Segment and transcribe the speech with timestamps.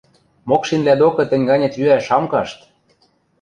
[0.47, 2.59] Мокшинвлӓ докы тӹнь ганет йӱӓш ам кашт!